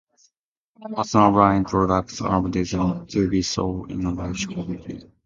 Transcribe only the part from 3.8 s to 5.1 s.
in large quantities.